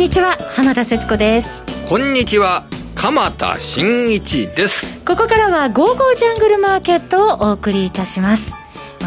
[0.00, 1.62] んにちは浜田節子です。
[1.86, 4.86] こんにちは鎌田新一です。
[5.04, 8.56] ここからは「ゴーゴージャングルマーケット」をお送りいたします。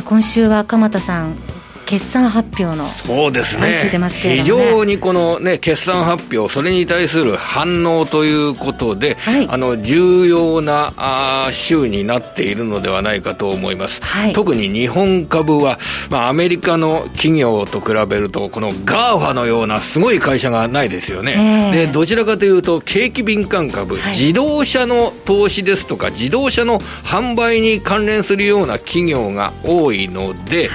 [0.06, 1.40] 今週は鎌田さん
[1.86, 3.80] 決算発表のそうですね。
[4.10, 15.80] 非常にこのね決算発表それに対する反応ということで、はい、あの重要なあ週になっているのではないかと思います、はい、特に日本株は、
[16.10, 30.70] まあ、アメリカの企業と比べるとこの GAFA のようなすごい会社がないですよね、えー、でどちらかというと景気敏感株、はい、自動車の投資ですとか自動車の販売に関連するような企業が多いので、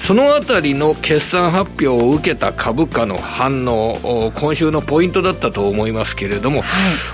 [0.00, 6.66] そのあたりの決算発表を受けた株価の反応、今週のポイントだったと思いますけれども、はい、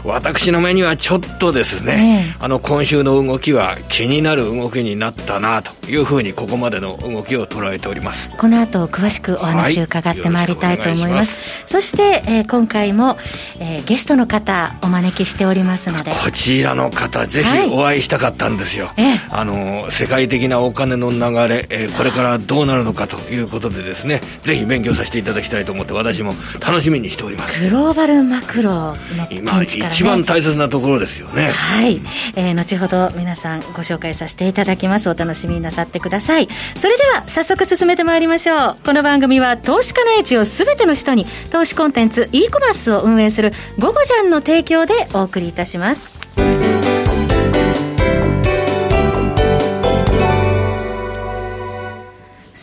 [0.05, 8.28] 私の目にはちょっとですね、あの今週の動きは気になる動きになったなというふうに、ここまでの動きを捉えております。
[8.30, 11.36] この後詳しくお話を伺ってまいりたいと思います。
[11.36, 13.19] はい、そして、えー、今回も、
[13.61, 18.91] えー、ゲストの方、お招きしておりますので、こちらの方、ぜひお会いしたかったんですよ。
[18.97, 27.61] はい、あの世界的なお金の流れ、えー、これからどうなるのかということでですねぜひ勉強させていただきたいと思って私も楽しみにしております。
[27.61, 31.51] グローバルマクロの、ね、今一番大切なところですよね。
[31.51, 32.01] はい、
[32.37, 35.09] えー、後ほど皆さんご紹介させていただきます。
[35.09, 36.48] お楽しみになさってください。
[36.77, 38.77] それでは早速進めてまいりましょう。
[38.85, 46.13] この番組は投資家の位置を全ての人に投資コンテンツ e コマースを運営する「ゴゴジャン」の提供でお送りいたします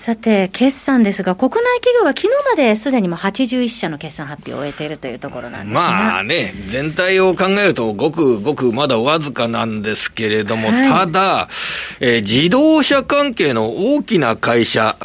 [0.05, 5.81] さて、決算ですが、国内企業は昨日まですでにも81社の決算発表を終えているというところなんですが。
[5.81, 11.49] まあね、全体を考えると、ごくごくまだわずかなんですけれども、はい、ただ、
[12.01, 14.95] えー、自動車関係の大きな会社、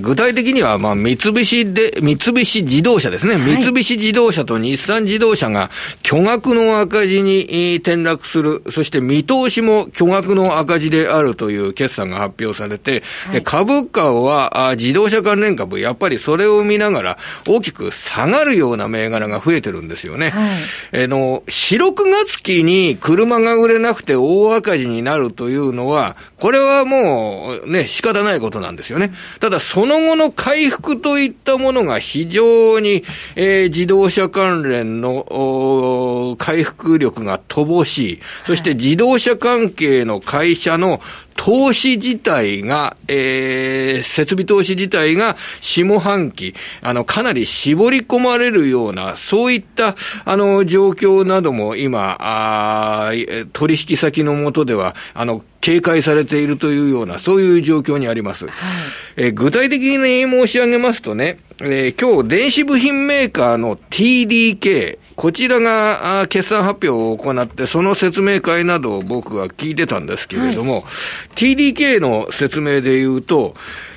[0.00, 5.68] 具体的には、まあ、三菱で、三菱自動車ですね、はい、三菱自動車と日産自動車が
[6.02, 20.30] 巨額の赤字に転落する、そして見通しも巨額の赤字であるという決算が発表されて、はい、株価はあ自動車関連株、やっぱりそれを見ながら大きく下がるような銘柄が増えてるんですよね。
[20.30, 20.58] はい、
[20.92, 29.12] えの、4、6月期に車が売れなくて大赤字になるというのは、これはもうね、仕方ないことなんですよね。
[29.40, 33.04] ただ、その後の回復といったものが非常に、
[33.36, 38.20] えー、自動車関連の回復力が乏しい。
[38.46, 41.00] そして自動車関係の会社の
[41.36, 49.94] 投資自体が、えー、設備投資自体が下半期、あの、かなり絞り込まれるような、そういった、
[50.24, 53.12] あの、状況なども今、あ
[53.52, 58.46] 取引先のもとでは、あの、警戒されているというような、そういう状況にあります。
[58.46, 58.54] はい、
[59.16, 70.82] えー、具体的に申し上げますとね、えー、今日電子部品メーカーの TDK、こちらが決算発表を行って、その説明会などを僕は聞いてたんですけれども、はい、
[71.34, 73.54] TDK の説明で言うと、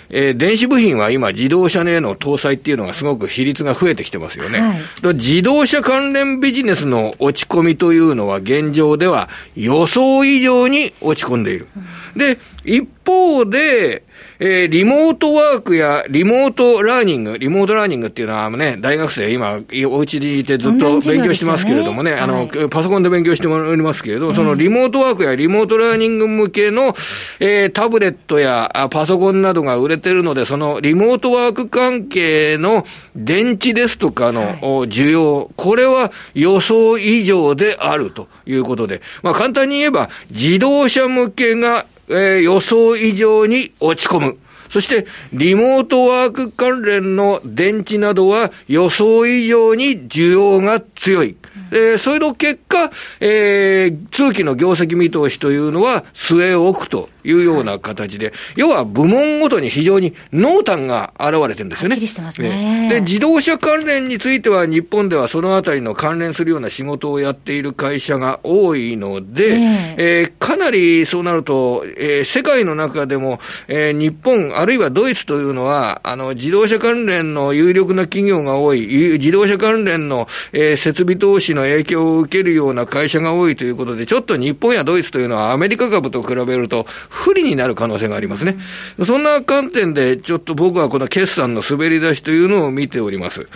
[0.10, 4.60] えー、電子部品は今、自動車への搭載っていうのがすごく比率が増えてきてますよね。
[4.60, 11.68] はい、自動車関連ビジネスの落ち込みというのは現状では予想以上に落ち込んでいる。
[12.16, 14.04] で、一方で、
[14.40, 26.96] えー、リモートワークやリモートラーニング、リモートラーニングっていうのはね、大学生今、お家にいてずっと勉強してますけれどもね、ねあの、はい、パソコンで勉強しておりますけれど、そのリモートワークやリモートラーニング向けの、
[27.40, 44.38] えー、タブレットやパソコンなどが売れてるので、そのリモートワーク関係の電池ですとかの需要、はい、これは予想以上であるということで、まあ簡単に言えば、自動車向けがえー、予想以上に落ち込む。
[44.70, 51.36] そして、リモートワーク関連の電池などは予想以上に需要が強い。
[51.72, 61.96] えー、それの結果、えー、通期の業績見通しというのは据え置くというような形で、はい、要は部門ごとに非常に濃淡が現れてるんですよね。
[62.42, 62.90] ね。
[62.90, 70.24] で、自動車関連については日本ではそのあたりの関連するような仕事をやっている会社が多いので、ええ。
[70.24, 78.88] ー、かなりそうなると、えー、世界の中でも、えー、日本あるいはドイツというのは、あの、自動車関連の有力な企業が多い、
[79.20, 86.86] 自動車関連の、えー、設備投資の影響を受けるような会社が多いということで、ちょっと日本やドイツというのはアメリカ株と比べると
[87.20, 88.58] 不利になる可能性がありますね。
[89.06, 93.42] そんな観点で、ちょっと僕はこの決算の滑り出しというのを見ております。
[93.42, 93.50] はい、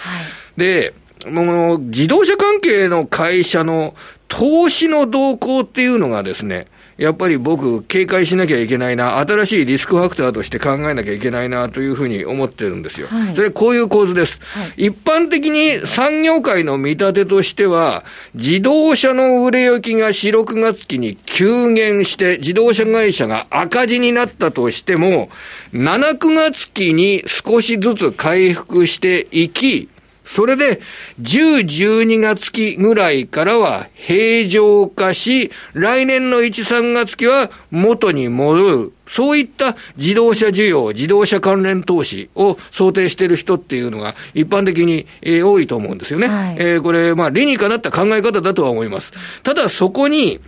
[0.60, 0.94] で、
[1.30, 3.96] もう自動車関係の会社の
[4.28, 6.68] 投資の動向っていうのがですね、
[7.04, 13.08] やっぱり僕、警戒しなきゃいけないな、新しいリスクファクターとして考えなきゃいけないなというふうに思ってるんですよ。
[13.08, 14.40] はい、それこういう構図です。
[14.42, 18.06] はい、一般的に産業界の見立てとしては、
[18.36, 25.28] 自動車の売れ行きが4、6月期に急減して、自動車会社が赤字になったとしても、
[25.74, 29.90] 7、9月期に少しずつ回復していき、
[30.26, 30.80] それで、
[31.22, 31.66] 10、
[32.06, 38.94] 12月期ぐらいからは平常化し、来年の1、3月期は元に戻る。
[39.06, 46.28] そういった自動車需要、自動車関連投資を想定している人っていうのが一般的に、えー、多いと思うんですよね。
[46.28, 49.12] はい、えー、これ、まあ理にかなった考え方だとは思います。
[49.44, 50.40] ただそこに、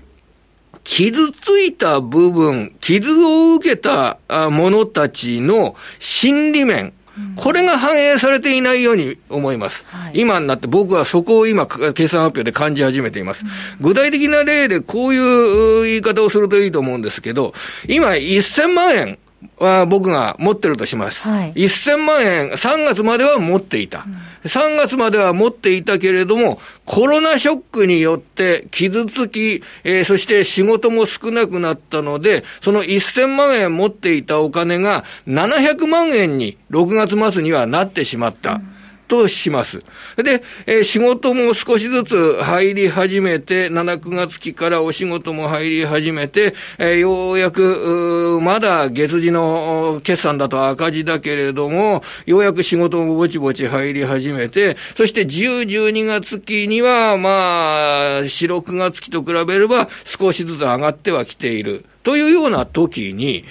[0.85, 6.93] 傷ついた部分、傷を受けた者たちの心理面、
[7.35, 9.83] これが反映されていないように思います。
[9.87, 13.43] はい、今になって僕はそこを今、計算発表で感じ始めています。
[13.79, 17.53] 具体的な例でこういう言い方をするといいと思うんですけど、
[17.87, 19.19] 今1000万円
[19.57, 21.21] は僕が持ってるとします。
[21.21, 24.05] はい、1000万円、3月までは持っていた。
[24.05, 24.13] うん、
[24.49, 38.53] 3月までは持っていたけれども、コロナショックによって傷つき、えー、そして仕事も少なくなったので、その1000万円持っていたお金が700万円に6月末にはなってしまった。
[38.53, 38.74] うん
[39.07, 39.79] とします。
[40.17, 61.85] で、えー、仕事も少しずつ入り始めて、7、9月期からお仕事も入り始めて、えー、ようやく、まだ月次の決算だと赤字だけれども、ようやく仕事もぼちぼち入り始めて、そして10、12月期には、まあ、4、6月期と比べれば少しずつ上がってはきている。
[62.05, 63.43] というような時に、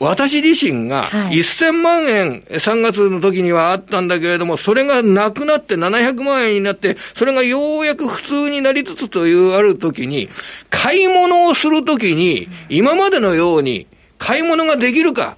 [0.00, 10.28] 私自身が1000万円、3月の時にはあったんだけれども、それがなくなって700万円になって、それがようやく普通になりつつというある時に、
[10.70, 13.86] 買い物をする時に、今までのように
[14.18, 15.36] 買い物ができるか、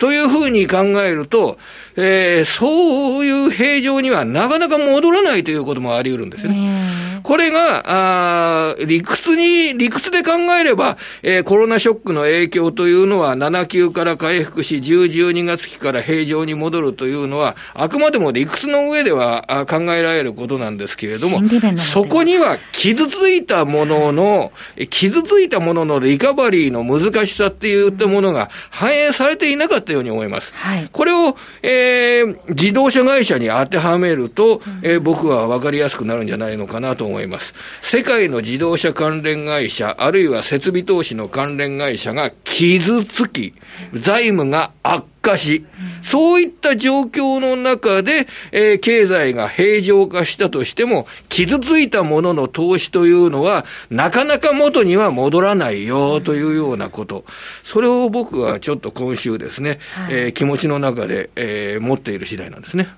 [0.00, 1.58] というふうに考えると、
[1.96, 6.83] えー、そういう平常にはなかなか戻らないということもあり得るんですよね。
[7.24, 21.40] これが、あ理屈に、理屈で考えれば、えー、コロナショックの影響というのは7級から回復し、10、12月期から平常に戻るというのは、あくまでも理屈の上では考えられることなんですけれども、
[21.78, 24.52] そこには傷ついたものの、
[24.90, 30.52] 傷ついたもののリカバリーの難しさっていったものが反映されていなかったように思います。
[30.52, 37.13] はい、これを、えー、自動車会社に当てはめると、えー、僕は分かりやすくなるんじゃないのかなと思います。
[37.14, 37.54] 思います。
[37.80, 43.54] 世界の自動車関連会社、あるいは設備投資の関連会社が傷つき、
[43.94, 45.64] 財務が悪化し、
[46.02, 57.24] そういった状況の中で、えー、経済が平常化したとしても、傷ついたものの投資というのは、なかなか元には戻らないよというようなこと。
[57.62, 62.88] それを僕はちょっと今週ですね、はい、えー、気持ちの中で、えー、持っている次第なんですね。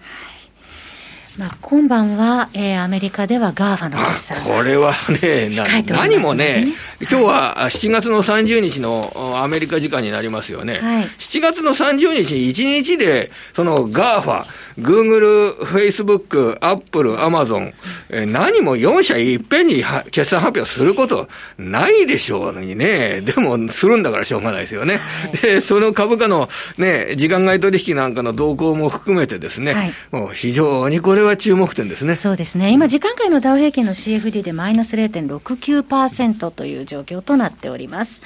[1.39, 4.93] まあ、今晩は、えー、アメリカではガーファの決算これは
[5.23, 5.51] ね、
[5.87, 6.69] 何もね、
[7.01, 9.13] 今日は7月の30日の
[9.43, 10.79] アメリカ時間になりますよね。
[10.79, 14.45] はい、7月の30日に1日で、そのガーファ、
[14.79, 15.27] グーグル、
[15.65, 17.73] フェイスブック、アップル、アマゾン、
[18.11, 21.29] え何も4社いっぺんに決算発表すること
[21.59, 23.23] ないでしょうにね。
[23.23, 24.99] でも、するんだからしょうがないですよね。
[24.99, 32.17] はい、で、その株価のね、時間外取引なんかの動向も含めてですね、はい、もう非常にこれは注目点ですね。
[32.17, 32.71] そうですね。
[32.71, 38.23] 今、時間外のダウ平均の CFD でマイナス0.69%という状況となっております。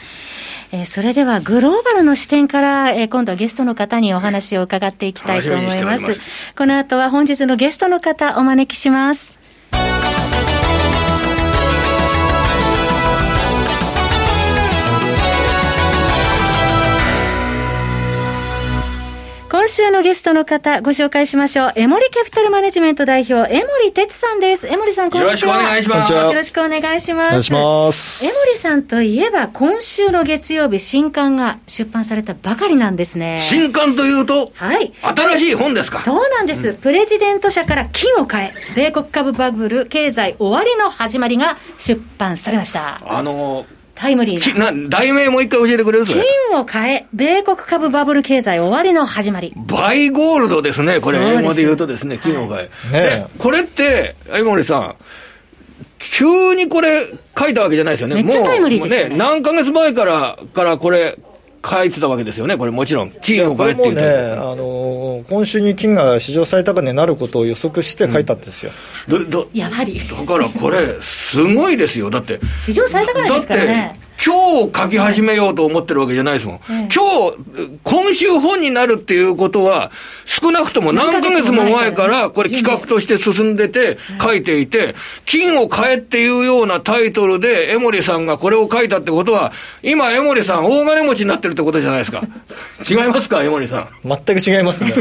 [0.73, 6.21] えー、それではグローバルの視点から、えー、今度はゲストの方にお話を伺っていきたいと思います。
[6.57, 9.39] この後は本日のゲストの方お招きします。
[19.71, 21.73] 週のゲストの方、ご紹介しましょう。
[21.77, 24.67] エモリキャピタルマネジメント代表、江森哲さんです。
[24.67, 25.63] 江森さん、こんにちは。
[25.63, 26.13] よろしくお願いします。
[26.13, 27.29] よろしくお願いします。
[27.29, 28.25] お願いします。
[28.27, 33.39] 江森さんといえば、今週の月曜日、新刊が出版されたばかりなんですね。
[33.41, 34.93] 新刊というと、はい。
[35.01, 36.01] 新しい本ですか？
[36.01, 36.71] そうなんです。
[36.71, 43.01] うん、プレジデント社から金を変え、米国株バブル経済終わりの始まりが出版されました。
[43.05, 44.89] あのータイムリーな。
[44.89, 46.23] 題名もう一回教えてくれる金
[46.59, 49.53] を変え、米国株バブル経済終わりの始まり。
[49.55, 52.53] バイゴールドですね、これ、英語で言うとですね、金を変え。
[52.57, 54.95] はい、ねこれって、相森さん、
[55.99, 57.03] 急にこれ
[57.39, 58.15] 書いたわけじゃないですよね。
[58.15, 59.09] めっちゃタイムリーですね。
[59.11, 61.19] ね何ヶ月前から、からこれ
[61.65, 63.11] 書いてたわけですよね、これもちろん。
[63.11, 64.03] 金を変えっていうね、
[64.33, 68.73] あの今週に金が史上最高値になることを予測して書いたんですよ。
[69.09, 70.01] うん、やはり。
[70.09, 72.11] だからこれ、すごいですよ。
[72.11, 72.41] だって。
[72.59, 74.10] 史上最高値ですからね。
[74.25, 76.61] 今日書き始めようと思ってるわけじゃないですもん。
[76.69, 76.91] 今日、
[77.83, 79.91] 今週本になるっていうことは、
[80.27, 92.23] 少なくとも何ヶ月も前からこれ企画として進んでて書いていて、金を買えっていうようなタイトルで江森さんがこれを書いたってことは、今江森さん大金持ちになってるってことじゃないですか。
[92.89, 93.89] 違いますか江森さん？
[94.25, 94.93] 全く違いますね。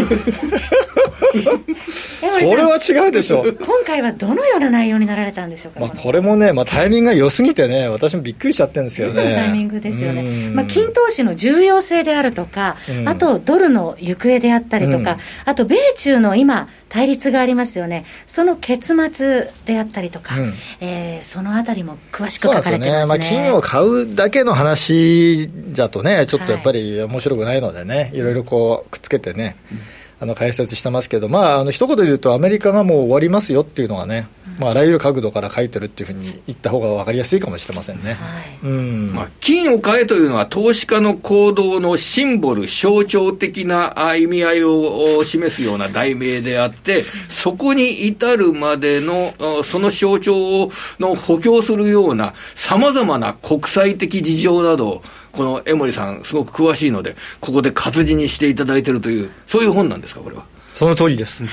[2.20, 3.54] それは違うでしょう。
[3.54, 5.80] 今回はどのような内容になられたんでしょうか？
[5.80, 9.36] まあ、これもね、まあ、タイミングが良すぎてね、私もびっくりしちゃってるんですけどね。
[9.36, 10.50] タイミングですよね。
[10.54, 29.56] まあ、金投資の重要性であるとか、あとドルの行方であったりとか、あと米中の今、対立がありますよね、その結末であったりとか、うん、えー、そのあたりも詳しく書かれてますね、ね、まあ、金を買うだけの話だとね、ちょっとやっぱり面白くないのでね、はい、いろいろこうくっつけてね。
[29.72, 29.80] うん
[30.22, 34.28] あの解説してますけど、まあ、あの一言で言うと、アメリカがもう終わりますよっていうのはね、
[34.60, 38.60] まあ、あらゆる角度から書いてるっていうふうに言った方が分かりやすいかもしれませんね、はい。
[38.64, 39.14] うん。
[39.14, 49.34] まあ、金を買えというのは、投資家の行動のシンボル、象徴的な意味合いを示すような題名であって、そこに至るまでの、
[49.64, 60.44] その象徴の補強するような、さまざまな国際的事情などこの江森さん、すごく詳しいので、ここで活字にしていただいているという、そういう本なんですか、これは？
[60.74, 61.44] その通りです。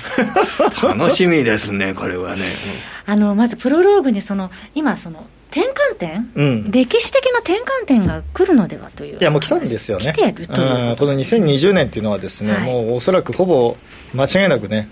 [0.82, 2.56] 楽しみですね、これはね。
[3.06, 13.76] あのまずプロローグにその今その転換点、うん、歴史的な転換点が来るのではといういやもう来たんですよね来てるというこの2020年っていうのはですね、はい、もうおそらくほぼ
[14.14, 14.88] 間違いなくね、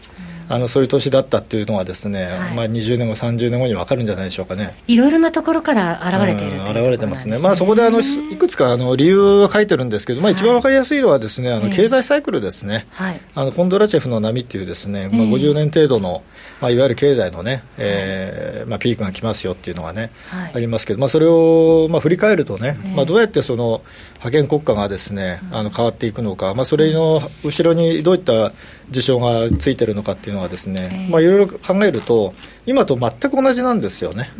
[0.48, 4.76] あのそういう年だったっていうのはですね、はい、まあ、20年後、30年後に分かるんじゃないでしょうかね。
[4.86, 16.22] いろいろなところから現れている、うん、現れてますね、まあ、そこであのいくつかあの理由が書いてるんですけど、まあ、一番分かりやすいのはですね、あの経済サイクルですね、はい、あのコンドラチェフの波っていうですね、まあ、50年程度の、
[16.60, 23.82] まあ、いわゆる経済のね、えーまあ、ピークが来ますよっていうのがね、はい、ありますけど、まあ、それを、まあ、振り返るとね、まあ、どうやってその
[24.18, 28.52] 覇権国家がですねあの変わっていくのか、まあ、それの後ろにどういった
[28.90, 32.34] 事象がついてるのかっていうのはですね、まあ、いろいろ考えると
[32.66, 34.30] 今と全く同じなんですよね。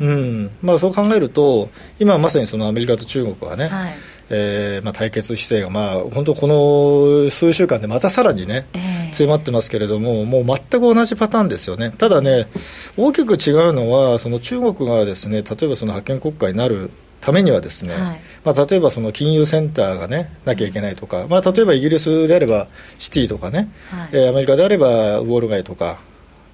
[0.00, 3.94] うん、うん、まあ、そう考えると今まさにそのアメリカと中国はね、はい、
[4.30, 11.92] えー、まあ、対決姿勢が、まあ、本当この数週間でまたさらにね、えー、強まってますけれどももう全く同じパターンですよね。
[11.96, 12.48] ただね
[12.96, 16.90] 大きく違うのはその中国がですね例えばその覇権国家になる
[17.26, 22.68] ためにはですね、はい、まあ、例えばその金融センターがねなきゃいけないとか、まあ、例えばイギリスであれば
[22.98, 25.98] シティとかね、はい、えー、アメリカであればウォール街とか、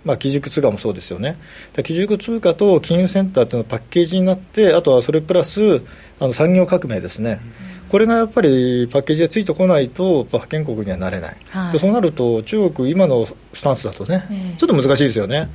[0.02, 1.36] まあ、基軸通貨もそうですよね、
[1.84, 5.82] 基軸通貨と金融センターというのはパッケージになって、あとはそれプラス
[6.18, 7.38] あの産業革命ですね、
[7.84, 15.50] うん、これがやっぱりパッケージでついてこないと、覇権国にはなれない、はい、でそうなると、中国、今のスタンスだとね、えー、ちょっと難しいですよね。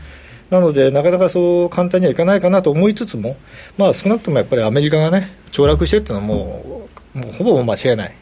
[0.49, 3.35] なので、なかなかそう簡単にはいかないかなと思いつつも、
[3.77, 8.15] まあ、少なくともやっぱりアメリカがね、凋落してっていうのはもう、もうほぼ間違いない。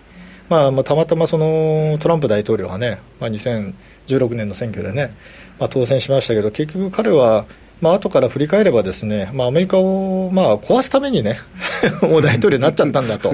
[0.50, 5.15] まあ、まあ、たまたまそのトランプ大統領がね、まあ、2016年の選挙でね、
[5.60, 7.46] まあ、当選しましたけど、結局彼は、
[7.82, 11.39] まあ後から振り返ればですね、まあ、アメリカをまあ壊すためにね、
[12.01, 13.34] もう大統領になっちゃったんだと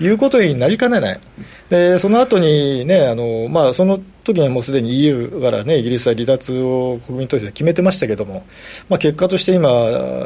[0.00, 1.20] いうことになりかねない、
[1.68, 8.44] でその後にね、あのまあ、その時にはもうすでに EU からね、イギリスは離脱を国民投票で決めてましたけども、
[8.88, 9.68] まあ、結果として今、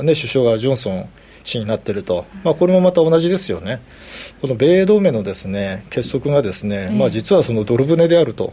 [0.03, 1.09] ね、首相がジョンソン
[1.45, 3.83] 氏になっていると、まあ、これもまた同じですよね、
[4.41, 8.53] この米同盟のですね結束がですね、まあ、実はそのドル船であると。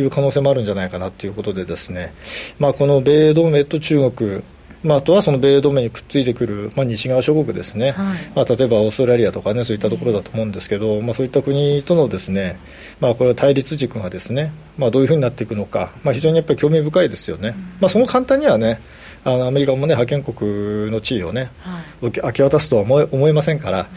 [0.00, 2.14] いう可能性もあるんじゃないかなということでですね、
[2.60, 4.42] まあ、この米同盟と中国
[4.82, 12.58] まあ、あとはその米同盟にくっついてくる、まあ、西側諸国ですね、はい、まあ、例えばオーストラリアとかね、そういったところだと思うんですけど、まあ、そういった国とのですね、
[13.00, 17.54] まあ、これは対立軸がですね、まあ、どういうふうになっていくのか、まあ、非常にやっぱり興味深いですよね。
[17.80, 18.80] まあ、その簡単にはね
[19.24, 23.88] あのアメリカもね覇権国の地位をね、はい、明け渡すとは思思いませんから、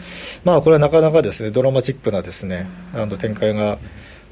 [0.44, 3.78] まあ、これはなかなかですねドラマチックなですねあの展開が、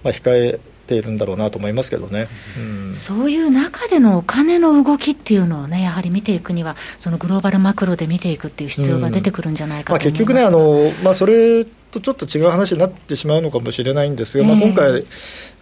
[0.03, 2.29] まあ、控えているんだろうなと思いますけどね、
[2.59, 15.05] うん、そういう中でのお金の動きっていうのをね、やはり見ていくには、そのグローバルマクロで見ていくっていう必要が出てくるんじゃないかと、うん、まあ、結局ね、あのまあ、それとちょっと違う話になってしまうのかもしれないんですが、えー、まあ、今回、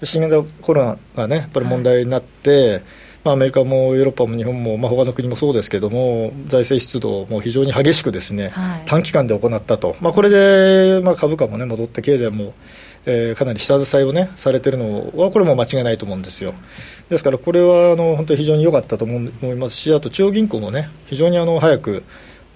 [0.03, 2.83] 新型コロナがね、やっぱり問題になって、はい
[3.25, 12.55] まあ、アメリカもヨーロッパも日本も、まあ、他の国もそうですけども、財政出動も非常に激しくですね、はい、短期間で行ったと、まあ、これで、まあ、株価も、ね、戻って、経済も
[13.11, 16.53] えー、かなり下支えを、ね、されているのは、これも間違いないと思うんですよ。
[17.09, 22.05] ですから、これはあの本当に非常に良かったと思いますし、あと中央銀行もね、非常にあの早く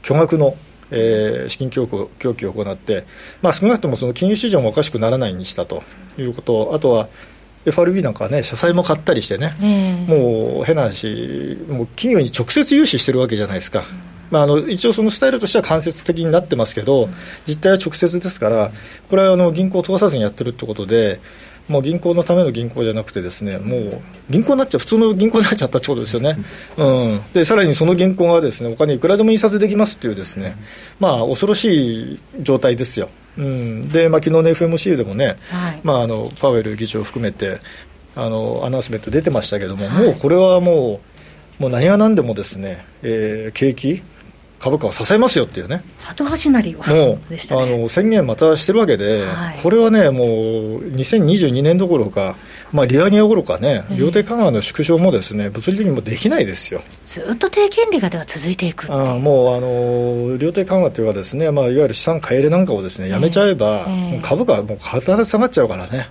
[0.02, 0.56] 巨額の
[0.94, 3.06] えー、資金供給供給を行って、
[3.40, 5.82] まあ、少なくともその金融市場もおかしくならないにしたと
[6.18, 7.08] いうこと、あとは
[7.64, 9.54] FRB なんかはね、社債も買ったりしてね、
[10.06, 13.84] もう変な話、もう企業に直接融資してるわけじゃないですか。
[14.32, 17.08] まあ、あの一応そのスタイルとしては間接的になってますけど、
[17.46, 18.72] 実態は直接ですから、
[19.10, 21.20] これはあの銀行を通さずにやってるってことで、
[21.68, 26.36] もう銀行のための銀行じゃなくてですねもう銀行になっちゃう普通の銀行になっちゃったってことですよね、
[26.76, 30.56] うん、でさらにその銀行がですねお金いくらでも印刷できますっていうですね
[30.98, 33.08] まあ恐ろしい状態ですよ、
[33.38, 37.60] うん、で、まあ昨日の FMC でもね、はい、まあ、あのパウエル議長を含めて
[38.16, 41.00] あのアナウンスメント出てましたけども、はい、もうこれはも
[41.58, 44.02] うもう何が何でもですね、えー、景気
[44.62, 50.28] 株価を支えますよっていうね、後橋なりはもう、ね、あの宣言またしてるわけで、はい、これはね、もう
[50.92, 52.36] 2022年どころか、
[52.70, 56.80] まあ、利上げどころかね、量的緩和の縮小もですね物理的にもできないですよ。
[57.04, 66.06] ずっと低金利がでは続いていくあもうあの量的緩和というかですね、まあ、いわゆる資産買い入れなんかをですねやめちゃえば、えー、株価はもう必ず下がっちゃうからね、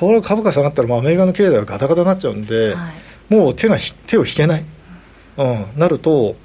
[0.00, 2.92] これ株価下がったらアメリカの経済はガタガタになっちゃうんで、は
[3.30, 3.76] い、もう手が
[4.06, 4.64] 手を引けない、
[5.36, 6.36] うん、なると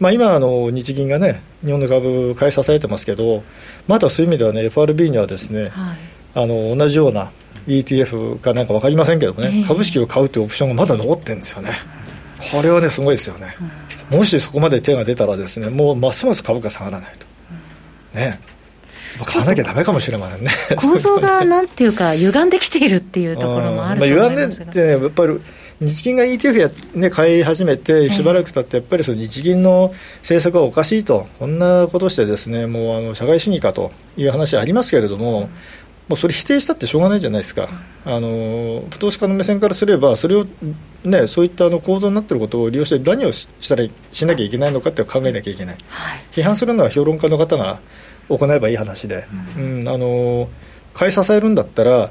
[0.00, 3.42] まあ、今あの、日銀がね、日本の株、買い支えてますけど、
[3.86, 5.70] まだそういう意味ではね、FRB にはですね、はい、
[6.34, 7.30] あの同じような
[7.66, 11.70] ETF かなんか分かりませんけどね、えー、株式を買うというオプションがまだ残ってるんですよね。
[12.52, 13.56] これはね、すごいですよね。
[14.12, 17.26] うん、もしそこまで手が出たらですね、もうますます株価下がらないと。
[18.18, 18.38] ね。
[19.24, 25.40] 買わなきゃだめかもしれませんね構造がなんていうか、歪んできているっていうところもあると思いますが、まあ、歪んでって、ね、やっぱり
[25.80, 35.48] 日銀が ETF や、ね、買い始めて、しばらく経って、やっぱりその日銀の政策はおかしいと、こんなことしてですね、もうあの社会主義かという話ありますけれども、
[36.08, 37.68] もうそれ否定したってしょうがないじゃないですか、
[38.04, 40.46] あの投資家の目線からすれば、それを、
[41.04, 47.78] ね、そういったあの構造になっていることを利用して、何をしたらしなきゃいけないのかって考えなきゃいけない、はい、批判するのは評論家の方が
[48.28, 50.48] 行えばいい話で、うん、うん、あの
[50.94, 52.10] 買い支えるんだったら、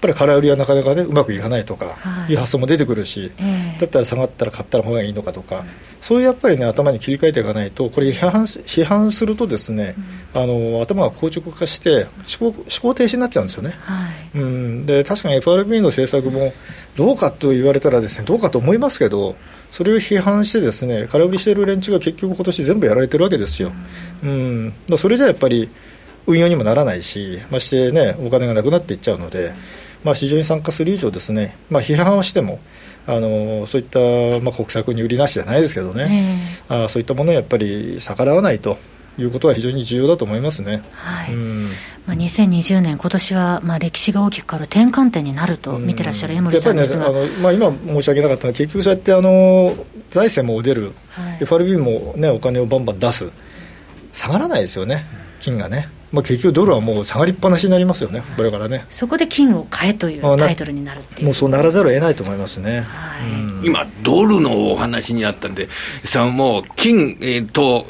[0.00, 1.96] ぱり空売りはなかなかねうまくいかないとか
[2.28, 2.34] い。
[2.34, 5.64] う発想も出てくるし、はい、だったら下がったら買ったら方がいいのかとか、
[6.00, 9.94] そういうやっぱりね頭に切り替えていかないとこれ批判批判するとですね、
[10.34, 12.06] うん、あの頭が硬直化して
[12.40, 14.86] 思考思考停止になっちゃうんですよね、はい、うん。
[14.86, 16.52] で確かに FRB の政策も
[16.96, 19.36] どうかと言われたらですねどうかと思いますけど
[19.70, 23.72] それを批判してですね空売りしている連中が結局今年全部やられてるわけですよ、
[24.22, 25.70] うん、うん、それじゃやっぱり
[26.26, 29.52] 運用にもならないしましてねお金がなくなっていっちゃうので、
[30.04, 32.58] まあ、市場に参加する以上ですね、まあ、批判をしても
[33.06, 33.98] あのそういった、
[34.40, 38.76] まあ、国策に売りなしじゃないですけどね、えー、あそういったものをやっぱり逆らわないと
[39.18, 41.34] いうことは非常に重要だと思いますね、はい。
[41.34, 41.68] うん。
[42.06, 49.74] まあ、2020年、今年はまは歴史が大きく変わる転換点になると見てらっしゃる江森さんですが、ね、あのまあ、今申し訳なかったのは、結局そうやってあの
[50.10, 53.30] 財政も出る、はい、FRB も、ね、お金をバンバン出す、
[54.12, 55.04] 下がらないですよね、
[55.40, 55.88] 金がね。
[56.12, 58.84] まあ、結局、ドルはもう下がりっぱなしになりますよね、これからね。
[58.88, 63.18] そこで金を買えというタイトルになるもうそうならざるを得ないと思いますね、は
[63.62, 65.68] い、今、ドルのお話にあったんで、
[66.04, 67.86] さもう金、えー、と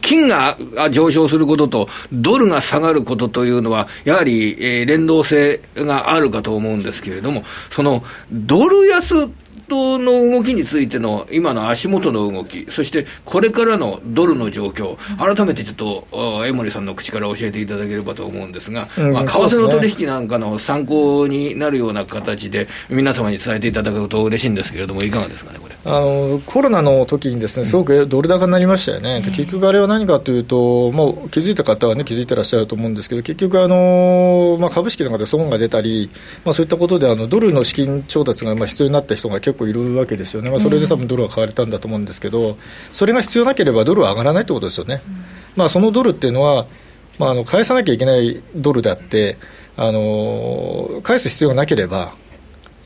[0.00, 0.56] 金が
[0.90, 9.28] 上昇することと、ドルが下がることというのは、やはり、えー、連動性があるかと思うんですけれども、そのドル安
[9.68, 25.74] トの動きについての今の足元の動き、そしてこれからのドルの状況、改めてちょっと江森さんの口から教えていただければと思うんですが、うん、まあ、為替の取引なんかの参考になるような形で、皆様に伝えていただくと嬉しいんですけれども、いかがですかね、これ。
[25.86, 36.10] あのコロナの時にですねすごくドル高になりましたよね、うん、結局あれは何かというと、もう気づいた方は、ね、気づいてらっしゃると思うんですけど、結局あの、まあ、株式の中で損が出たり、
[36.44, 42.56] まあ、そういったことであのドルの資金調達がまあ必要になった人が結構いるわけですよね、まあ、それで多分ドルが買われたんだと思うんですけど、
[42.92, 45.02] それが必要なければドルは上がらないってことですよね。
[45.56, 46.66] まあ、そのドルっていうのは、
[47.18, 49.38] まあ、あの返さなきゃいけないドルであって、
[49.76, 52.12] あの返す必要がなければ、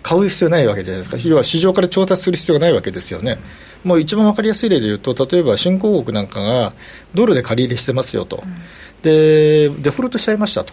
[0.03, 3.39] 買う必要ないわけじゃないですか、要は市場から調達する必要がないわけですよね。
[3.85, 6.73] もう一番分かりやすい例で言うと、例えば新興国なんかが
[7.15, 8.43] ドルで借り入れしてますよと、
[9.03, 10.73] でデフォルトしちゃいましたと、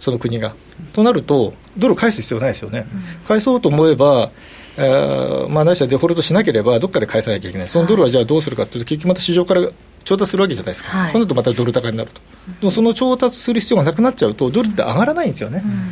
[0.00, 0.54] その国が。
[0.92, 2.86] となると、ドル返す必要ないですよね。
[3.26, 4.30] 返そうと思えば
[4.80, 9.68] えーまあ、ないしはデフォルトしなければ、どっかで返さなきゃいけない、そのドルはじゃあどうするかというと、結局また市場から
[10.04, 12.20] 調達するわけじゃないですか、はい、そうなるとまたドル高になると、
[12.60, 15.90] でもその調達する必要がなくなっちゃうと、ドルって上がらないんですよね、うん、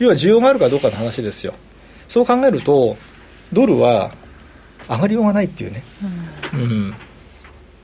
[0.00, 1.54] 要は需要があるかどうかの話ですよ、
[2.08, 2.96] そう考えると、
[3.52, 4.10] ドルは
[4.88, 5.84] 上がりようがないっていうね。
[6.52, 6.94] うん、うん。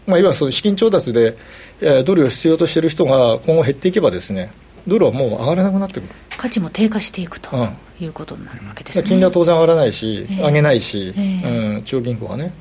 [0.07, 1.37] まあ、いわゆるその資金調達で、
[1.81, 4.52] えドルを必要としている人が今後減っていけばですね、
[4.87, 6.09] ドルはもう上がらなくなってくる
[6.42, 7.68] 価値も低下していくと
[8.00, 12.52] いうことになるわけですね、金利は当然上がらないし、えー、上げないし、えー、うん、中央銀行はね、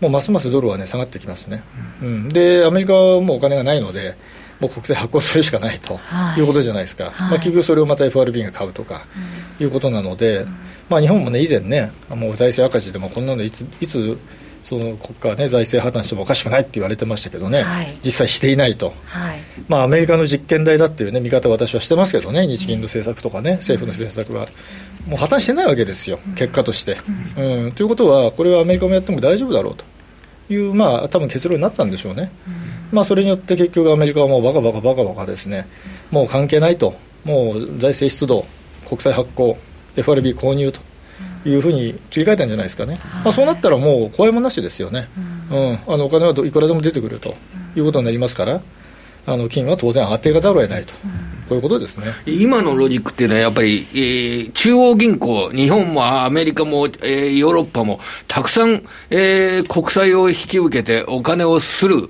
[0.00, 1.62] もうますますドルは、ね、下がってきますね、
[2.02, 4.16] うん、うん、でアメリカはもうお金がないので、
[4.60, 5.98] もう国債発行するしかないと
[6.36, 6.42] い。
[6.42, 9.06] うことじゃないですか、はい、まあ、結局それをまた FRB が買うとか
[9.58, 10.56] いうことなので、うん、
[10.90, 14.18] まあ、日本もね、以前ね、もう財政赤字でもこんなのいついつ
[14.62, 19.38] その国家は、ね、財政破綻してもおかしくないって言われてましたけどね、はい、実際していないと、はい。
[19.68, 24.46] まあ、アメリカの実験台だっていう、ね、見方を私はしてますけどね、日銀の政策とかね、政府の政策は、
[25.06, 26.98] もう破綻してないわけですよ、結果として。
[27.36, 29.84] うん、ということは、これはアメリカもやっても大丈夫だろうと。
[30.50, 32.30] いう、まあ多分結論になったんでしょうね、
[32.90, 35.66] まあ、それによって結局、アメリカはもうバカバカバカバカですね、
[36.10, 36.94] もう関係ないと、
[37.24, 38.44] もう財政出動、
[38.86, 39.56] 国債発行、
[39.96, 40.80] FRB 購入と。
[41.44, 45.08] いうふうに切り替えたんじゃないですかね、まあ、そうなったらもう怖いもなしですよね、
[45.50, 47.34] うん、あのお金はいくらでも出てくると
[47.76, 48.60] いうことになりますから、
[49.26, 50.94] あの金は当然上がっていかざるを得ないと。
[51.48, 52.06] こういうことですね。
[52.24, 62.08] 今のロジックっていうのは、やっぱり、えー、中央銀行、日本もアメリカも、えー、ヨーロッパも、たくさん、えー、国債を引き受けてお金をする、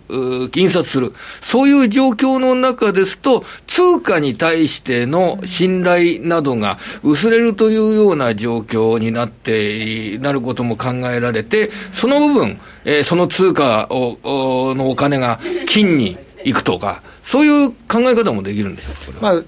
[0.54, 19.42] 印刷する、そういう状況の中ですと、通貨に対しての信頼などが薄れるというような状況になって、なることも考えられて、その部分、えー、その通貨をのお金が金に行くとか、そういう考え方もできるんでしょうまあ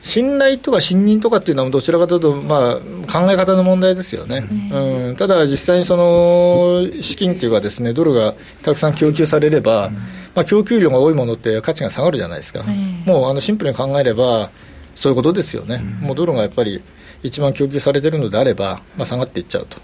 [0.00, 9.90] 信頼とか信任とかっていうのは、どちらかというと、まあ、考え方の問題ですよね、うん、ただ、実際にその資金っていうかです、ね、ドルがたくさん供給されれば、
[10.34, 12.62] まあ、供給量が多いものって価値が下がるじゃないですか、
[13.04, 14.50] もうあのシンプルに考えれば、
[14.94, 16.82] そういうことですよね、もうドルがやっぱり
[17.22, 19.78] 一番供給されてるのであれば、まあ、下がっていっちゃうと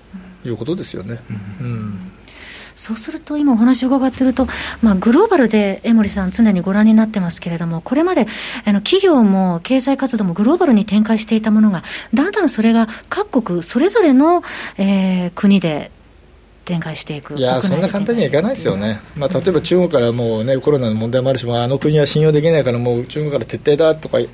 [0.49, 1.19] いうことですよね。
[1.61, 2.13] うん
[2.77, 4.47] そうすると、今お話を伺っていると、
[4.83, 8.27] まあ、グローバルで江森さん、常にご覧になってますけれども、これまで
[8.65, 14.43] あの企業も経済活動もグローバルに展開していたものが、だんだんそれが各国それぞれの、
[14.77, 15.91] えー、国で
[16.65, 24.29] 展開していくいや、そんな簡単にはいかないですよね、まあ、例えば中国からもう、ね、コロナの問題もあるし、あの国は信用できないから、もう中国から徹底だとかで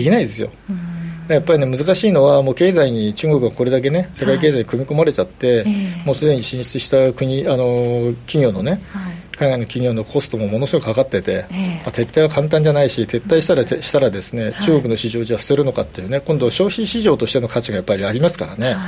[0.00, 0.50] きないですよ。
[0.70, 0.85] えーうん
[1.28, 18.82] やっぱりね難しいのはもう経済に中国がこれだけね世界経済に組み込まれちゃって、はい、もうすでに進出した国あの企業のね、はい、海外の企業のコストもものすごくかかってて、えー、まあ、撤退は簡単じゃないし撤退したらしたらですね、中国の市場じゃ捨てるのかっていうね今度消費市場としての価値がやっぱりありますからね、ま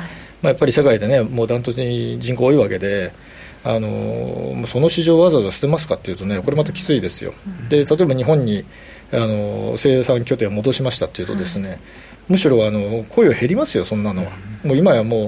[0.44, 3.12] あ、やっぱり世界でねもうダントツに人口多いわけで。
[3.64, 7.34] あのその市場をわざわざ捨てますかっていうとねこれまたきついですよ、
[7.68, 8.64] で例えば日本に
[9.12, 11.80] あの生産拠点を戻しましたっていうとですね、
[12.28, 14.32] むしろあの雇用減りますよ、そんなのは。
[14.64, 15.20] もう今やもう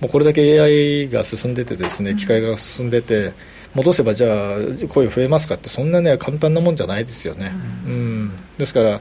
[0.00, 3.32] もうこれだけ AI が進んでてですね機械が進んでて
[3.74, 7.52] 戻せばじゃあ雇用増えますかってそんなね簡単なもんじゃないですよね。
[7.86, 9.00] うん、ですから、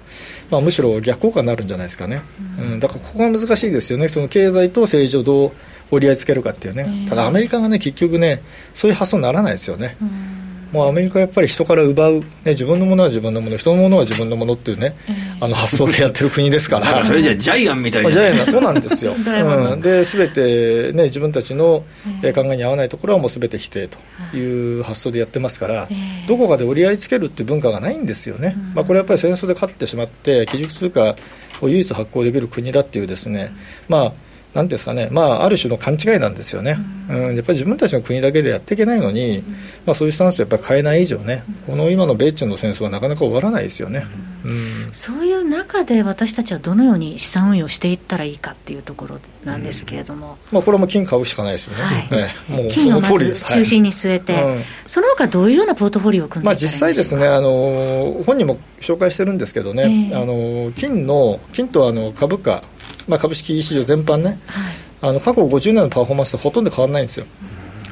[0.49, 2.21] まあ、むしろ逆効果になるんじゃないですかね。
[2.59, 4.07] うん、だからここが難しいですよね。
[4.07, 5.51] その経済と政治をどう
[5.91, 7.05] 折り合いつけるかっていうね。
[7.07, 8.41] ただアメリカがね結局ね
[8.73, 9.95] そういう発想にならないですよね。
[10.75, 14.95] もうアメリカはやっぱり人から奪う、ね、自分のものは自分のもの、人のものは自分のものっていうね、
[15.39, 21.83] あの発想でやってる国ですから、 それじゃジャイアンみたいな、ジャイアンそうなんですよ、 うん、で、すべて、ね、自分たちの
[22.33, 23.97] 考えに合わないところはもうすべて否定と
[24.35, 24.79] い。
[24.79, 25.87] う発想でやってますから、
[26.27, 31.15] どこかで折り合いつけるっていう文化がないんですよね、まあ、これはやっぱり戦争で勝ってしまって、基軸通貨
[31.61, 33.51] を唯一発行できる国だっていうですね、
[33.87, 34.24] まあ
[34.55, 36.77] なんですかね、まあ、ある種の勘違いなんですよね、
[37.09, 39.43] うん、やっぱり自分たちの国だけでやっていけないのに、
[39.85, 44.05] まあ、そういうスタンスをやっぱり変えない以上ね、この今の米中の戦争はなかなか終わらないですよね、
[44.45, 52.21] うん、そういう中で私たちはどのように資産運用していったらいいかっていうところなんですけれども、うん、まあ、これも金買うしかないですよね、はい。
[52.21, 62.63] ねもう金をまず中心に据えて、はい、その他どういうようなポートフォリオを組んでまあ、実際ですねあの、本人も紹介してるんですけどね、えー、あの金の金とあの株価
[63.07, 67.25] まあ、株式市場全般ね、はい、あの過去50年のパフォーマンスとほとんど変わらないんですよ。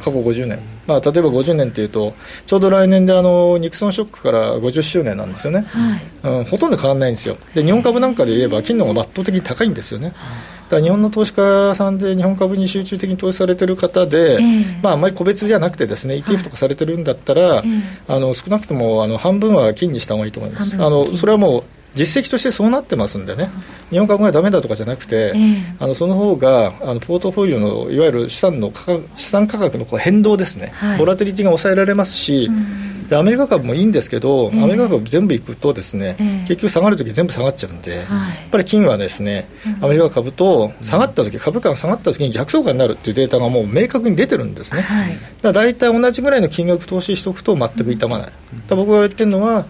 [0.03, 2.13] 過去50年、まあ、例えば50年というと、
[2.45, 10.09] ちょうど来年であのニクソンショックから50周年なんですよね、はい、うん、ほとんど変わらないんですよ、で日本株なんかで言えば、金の方が圧倒的に高いんですよね。
[10.09, 17.65] だから日本の投資家さんで日本株に集中的に投資されてる方で、えー、まあ、あまり個別じゃなくてですね ETF とかされてるんだったら、はい、
[18.07, 20.75] あの少なくともあの半分は金にした方がいいと思います。
[20.75, 21.63] あのそれはもう
[21.95, 23.49] 実績としてそうなってますんでね、
[23.91, 38.05] 日本株がだめだとかじゃなくて、えー、あのその方があのポートフォリオのいわゆる資産の価格資産価格の変動ですね、はい、ボラティリティが抑えられますし、うん、でアメリカ株もいいんですけど、えー、アメリカ株全部いくとですね、えー、結局下がるとき全部下がっちゃうんで、はい、や
[38.47, 39.47] っぱり金はですね、
[39.79, 48.31] アメリカ株と下がったとき、株価が下がったときに逆相関になるっていうデータがもう明確に出てるんですね、はい、だ大体同じぐらいの金額投資しておくと全く痛まない、
[48.67, 49.67] だ僕が言ってるのは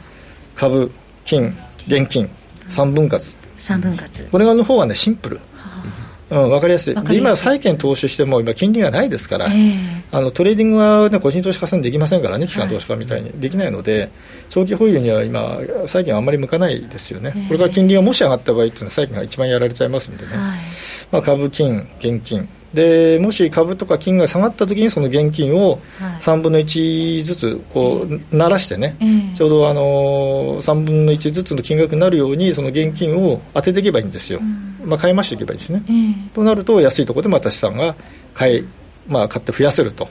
[0.56, 0.92] 株
[1.26, 1.54] 金
[1.88, 2.30] 現金
[2.70, 3.36] 3分割。
[3.60, 4.26] 3分割。
[4.32, 5.40] これの方がねシンプル。
[6.30, 6.96] うん、分かりやすい。
[6.96, 14.10] で今、債券投資しても今、金利がないですから、えー、あのトレーディングは、ね、個人投資家さんできませんからね、機関投資家みたいに、できないので、
[14.50, 20.60] 長期保有には今、債券はあんまり向かないですよね、えー、これから金利がもし上がった場合っていうのは、債券が一番やられちゃいますんでね、はい、
[21.12, 25.80] まあ、株金、現金、でもし株とか金が下がった時にその現金を
[26.20, 28.98] 3分の1ずつこうならしてね、
[29.36, 34.40] ちょうどあの3分の1ずつの金額になるようにその現金を当てていけばいいんですよ、
[34.84, 35.84] まあ、買い増していけばいいですね、
[36.34, 37.96] となると安いところでまた資産が
[38.34, 38.68] 買い、
[39.08, 40.08] まあ、買って増やせると、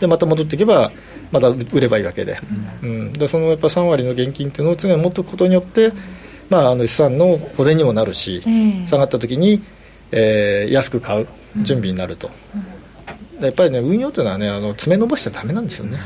[0.00, 0.92] でまた戻っていけば
[1.32, 2.38] また売ればいいわけで,、
[2.82, 3.12] うん。
[3.12, 5.92] でそのやっぱ3割の現金っていうのを常に持っておくことによって、
[6.48, 8.40] まあ、あの資産の保全にもなるし、
[8.86, 9.60] 下がった時に
[10.12, 11.28] えー、安く買う
[11.62, 12.30] 準備になると、
[13.36, 15.98] うん、やっぱりね運用というのはねあの爪伸ばしちゃだめなんですよね、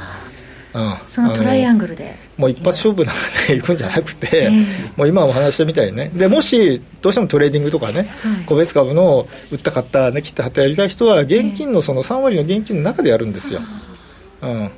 [0.75, 2.15] うん、そのトライアングルで。
[2.37, 6.11] もう一発勝負なんか でいくんじゃなくて、えー、もう今お話したみたいにね。
[6.15, 8.09] でもしどうしてもトレーディングとかね、はい、
[8.47, 13.61] 個別株の売った買った、ね、切った張ってやりたい人は現金のその3割の現金の中でやるんですよ、
[14.43, 14.71] うん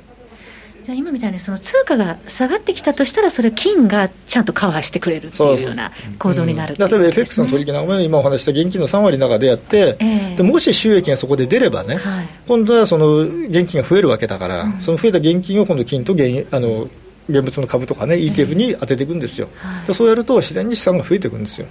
[0.83, 16.89] じゃ今みたいにその通貨が下がってきたとしたら、それ、金がちゃんとカバーしてくれるっていうような構造になる、ね、例えば FX の取引なんか今お話した現金の3割の中でやって、えー、でもし収益がそこで出ればね、はい、今度はその現金が増えるわけだから、うん、その増えた現金を今度、金と現あの
[17.29, 21.67] 現物の株とかね、ETF に当てていくんですよ、えーでそうやると自然に資産が増えていくんですよ、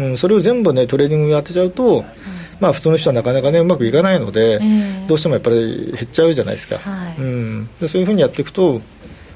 [0.00, 2.04] うん、それを全部ね、トレーディングに当てちゃうと、
[2.60, 8.80] まあ、普通の人はなかなかねうまくいかないので、えー、どうしてもやっぱり減っちゃうじゃないですか、はい、うん、でそういうふうにやっていくと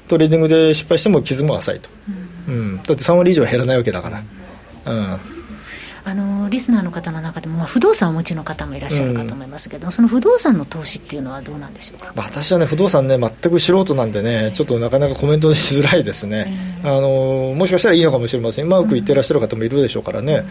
[0.07, 1.89] トレーディングで失敗しても傷も浅いと、
[2.47, 4.23] うん、うん、だって3割以上減らないわけだから、
[4.85, 5.19] うん
[6.05, 12.11] あのリスナーの方の中でも、まあ、不動産をお持ちの方もいらっしゃるかと思いますけど、うん、その不動産の投資っていうのはどうなんでしょうか？
[12.15, 20.45] 私はね、不動産ね、全く素人なんでね、ちょっとなかなかコメントしづらいですね、あのもしかしたらいいのかもしれません、うまくいってらっしゃる方もいるでしょうからね、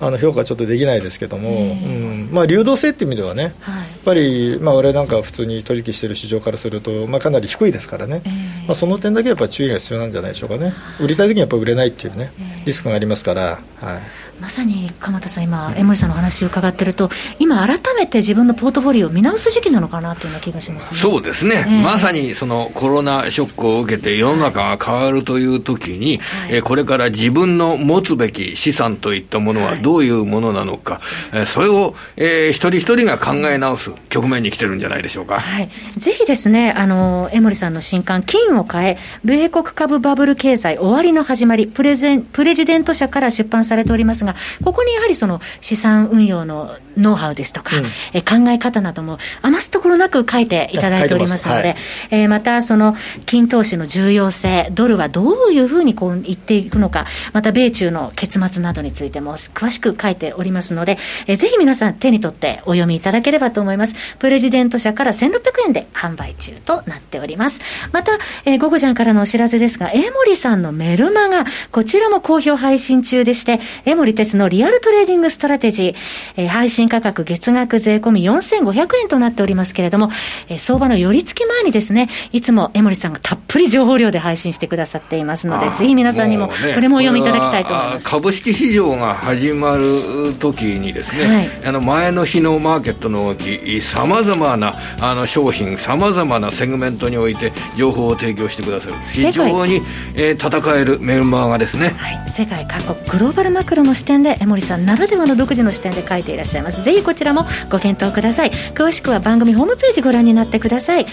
[0.00, 2.28] うん、あの評価はちょっとできないですけども、うん。
[2.30, 8.22] まあ、流動性っていう意味ではね、はい、やっぱり、まあ、俺なんか普通に取引している市場からすると、まあ、かなり低いですからね、
[8.66, 12.30] まあ、その点だけやっぱ注意が必要なんじゃないでしょうかね、売りたい時にやっぱ売れないっていうね、
[12.66, 13.58] リスクがありますから。
[13.80, 14.00] はい
[14.40, 31.00] まさに鎌田さん、今、江森さんの話を伺ってると、今、改めて自分のポートフォリオを見直す時期なのかなというような気がします、ね、そうですね、えー、まさにそのコロナショックを受けて、世の中が変わるというときに、はい、えこれから自分の持つべき資産といったものはどういうものなのか、
[31.32, 35.40] はい、それを、えー、一人一人が考え直す局面に来てるんじゃないでしょうか。
[35.40, 44.27] はい、ぜひですね、あの江森さんの新刊、金を変え、米国株バブル経済終わりの始まりプレゼン、プレジデント社から出版されておりますが、
[44.64, 51.76] ここにやはりその資産運用のノウハウですとか、うん、え考え方なども余すところなく書いていただいておりますので、はい、
[52.10, 63.94] えー、またその金投資の重要性、ドルはどういうふうにこう言っていくのか、また米中の結末などについても詳しく書いておりますので、えー、ぜひ皆さん手に取ってお読みいただければと思います。
[64.18, 67.60] プレジデント社から1600円で販売中となっております。
[67.92, 68.12] また、
[68.44, 75.94] えー、ゴゴジャンからのお知らせですが、江守さんのメルマガ、こちらも好評配信中でして、江守哲のリアルトレーディングストラテジー、
[76.36, 80.10] えー、配信価格月額税込み4500円となっておりますけれども、
[80.48, 88.08] えー、相場の寄り付き前にですね、いつも江守さんがたっぷり情報量で配信してくださっていますので、ぜひ皆さんにもこれもお読みいただきたいと思います。
[88.08, 99.80] 株式市場が始まる時にですね、はい、あの前の日のマーケットの動き、さまざまなあの商品、さまざまなセグメントにおいて情報を提供してくださる、非常に、
[100.16, 106.82] えー、戦えるメルマガですね、はい、世界各国グローバルマクロの視点で江森さんならではの独自の視点で書いていらっしゃいます。
[106.82, 108.50] ぜひこちらもご検討ください。
[108.74, 111.06] 詳しくは番組ホームページご覧になってください。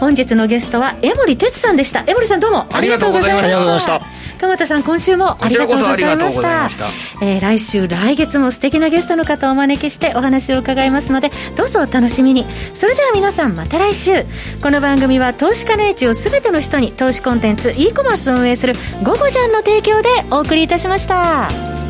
[0.00, 2.04] 本日のゲストは江森哲さんでした。
[2.06, 4.00] 江森さんどうもありがとうございました。
[4.40, 6.70] 鎌田さん今週もありがとうございました。
[7.22, 12.46] えー、来週来月も素敵なゲストの方をお招きしてお話を伺いますのでどうぞお楽しみに。
[12.74, 14.24] それでは皆さんまた来週。
[14.62, 21.89] この番組は投資家の位置を全ての人に投資コンテンツ e コマースを運営する「ゴゴジャン」の提供でお送りいたしました。